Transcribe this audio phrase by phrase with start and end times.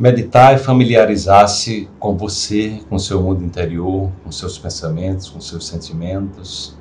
[0.00, 6.74] Meditar é familiarizar-se com você, com seu mundo interior, com seus pensamentos, com seus sentimentos.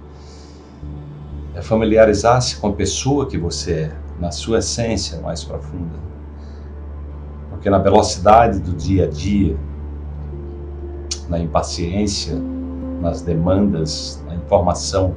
[1.54, 6.00] É familiarizar-se com a pessoa que você é, na sua essência mais profunda.
[7.50, 9.58] Porque na velocidade do dia a dia,
[11.28, 12.42] na impaciência,
[13.02, 15.14] nas demandas, na informação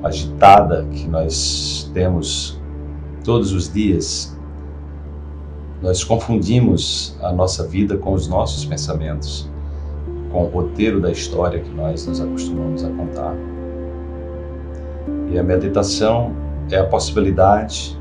[0.00, 2.56] agitada que nós temos
[3.24, 4.33] todos os dias,
[5.84, 9.50] nós confundimos a nossa vida com os nossos pensamentos,
[10.32, 13.36] com o roteiro da história que nós nos acostumamos a contar.
[15.30, 16.34] E a meditação
[16.70, 18.00] é a possibilidade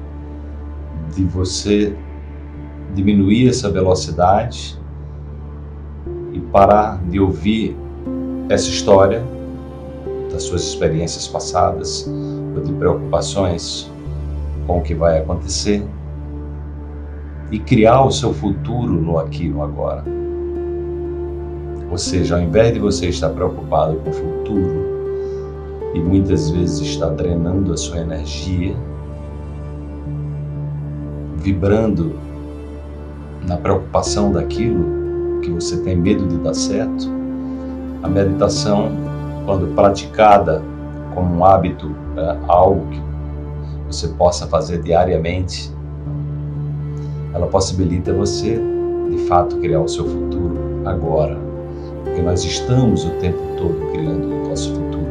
[1.13, 1.93] de você
[2.95, 4.79] diminuir essa velocidade
[6.31, 7.75] e parar de ouvir
[8.47, 9.21] essa história
[10.31, 12.09] das suas experiências passadas
[12.55, 13.91] ou de preocupações
[14.65, 15.85] com o que vai acontecer
[17.53, 20.03] e criar o seu futuro no aqui e no agora.
[21.91, 24.85] Ou seja, ao invés de você estar preocupado com o futuro
[25.93, 28.75] e muitas vezes estar drenando a sua energia,
[31.35, 32.15] vibrando
[33.47, 37.07] na preocupação daquilo que você tem medo de dar certo,
[38.01, 38.89] a meditação,
[39.45, 40.59] quando praticada
[41.13, 42.99] como um hábito, é algo que
[43.85, 45.71] você possa fazer diariamente,
[47.33, 48.61] ela possibilita você,
[49.09, 51.37] de fato, criar o seu futuro agora.
[52.03, 55.07] Porque nós estamos o tempo todo criando o nosso futuro.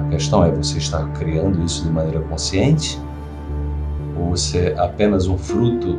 [0.00, 3.00] A questão é: você está criando isso de maneira consciente?
[4.18, 5.94] Ou você é apenas um fruto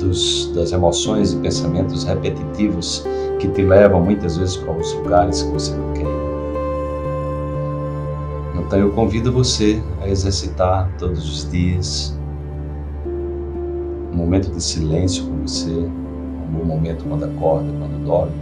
[0.00, 3.04] dos, das emoções e pensamentos repetitivos
[3.38, 6.02] que te levam muitas vezes para os lugares que você não quer?
[8.58, 12.16] Então eu convido você a exercitar todos os dias
[14.12, 18.32] um momento de silêncio com você, um bom momento quando acorda, quando dorme.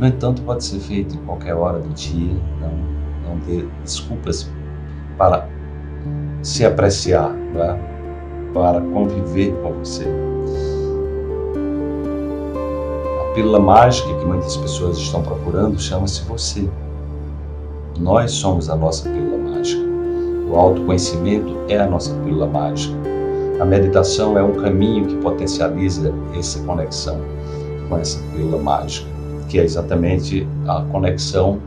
[0.00, 4.50] No entanto, pode ser feito em qualquer hora do dia, não, não dê desculpas
[5.18, 5.46] para
[6.42, 7.78] se apreciar, né?
[8.52, 10.06] para conviver com você.
[13.20, 16.68] A pílula mágica que muitas pessoas estão procurando chama-se você.
[17.98, 19.82] Nós somos a nossa pílula mágica.
[20.50, 23.11] O autoconhecimento é a nossa pílula mágica.
[23.62, 27.20] A meditação é um caminho que potencializa essa conexão
[27.88, 29.06] com essa pílula mágica,
[29.48, 31.60] que é exatamente a conexão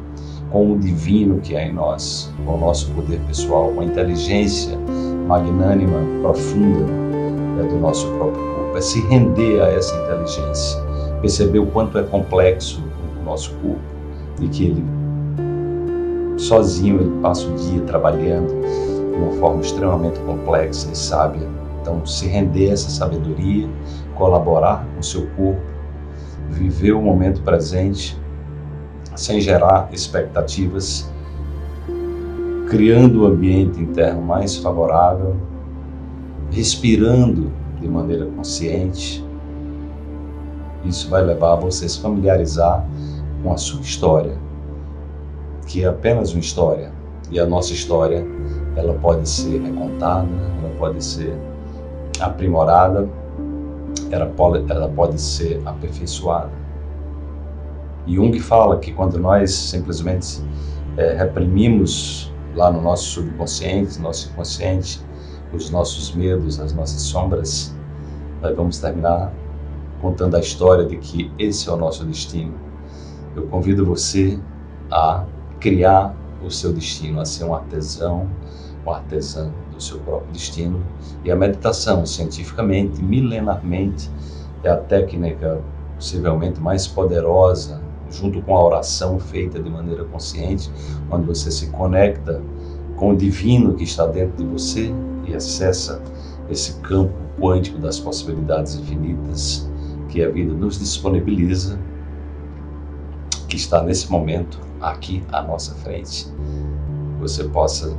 [0.51, 4.78] com o divino que há em nós, com o nosso poder pessoal, com a inteligência
[5.25, 8.77] magnânima, profunda né, do nosso próprio corpo.
[8.77, 10.81] É se render a essa inteligência,
[11.22, 12.83] perceber o quanto é complexo
[13.22, 13.79] o nosso corpo
[14.41, 14.83] e que ele
[16.35, 22.28] sozinho ele passa o dia trabalhando de uma forma extremamente complexa e sábia então, se
[22.28, 23.69] render a essa sabedoria,
[24.16, 25.62] colaborar com o seu corpo,
[26.50, 28.19] viver o momento presente,
[29.16, 31.07] sem gerar expectativas,
[32.68, 35.35] criando o ambiente interno mais favorável,
[36.50, 39.24] respirando de maneira consciente.
[40.84, 42.84] Isso vai levar a se familiarizar
[43.44, 44.35] com a sua história,
[45.68, 46.91] que é apenas uma história.
[47.29, 48.25] E a nossa história,
[48.75, 50.28] ela pode ser recontada,
[50.63, 51.35] ela pode ser
[52.20, 53.08] aprimorada,
[54.12, 56.52] ela pode, ela pode ser aperfeiçoada.
[58.08, 60.44] Jung fala que quando nós simplesmente
[60.98, 65.02] é, reprimimos lá no nosso subconsciente, nosso inconsciente,
[65.52, 67.75] os nossos medos, as nossas sombras,
[68.42, 69.31] nós vamos terminar
[70.02, 72.54] contando a história de que esse é o nosso destino.
[73.36, 74.40] Eu convido você
[74.92, 75.25] a
[75.59, 78.30] criar o seu destino, a ser um artesão,
[78.85, 80.81] um artesão do seu próprio destino.
[81.23, 84.09] E a meditação, cientificamente, milenarmente,
[84.63, 85.62] é a técnica
[85.96, 90.72] possivelmente mais poderosa, junto com a oração feita de maneira consciente,
[91.09, 92.41] onde você se conecta
[92.95, 94.94] com o divino que está dentro de você
[95.25, 96.01] e acessa
[96.50, 99.69] esse campo quântico das possibilidades infinitas
[100.09, 101.80] que a vida nos disponibiliza,
[103.48, 106.27] que está nesse momento aqui à nossa frente.
[107.19, 107.98] Você possa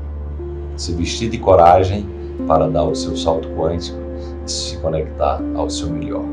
[0.77, 2.07] se vestir de coragem
[2.47, 3.99] para dar o seu salto quântico
[4.45, 6.25] e se conectar ao seu melhor.